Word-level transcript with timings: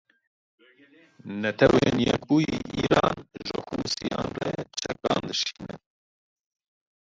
Netewên 1.41 1.95
Yekbûyî 2.07 2.57
Îran 2.81 3.17
ji 3.47 3.57
Hûsiyan 3.67 4.29
re 4.39 4.51
çekan 4.79 5.21
dişîne. 5.27 5.73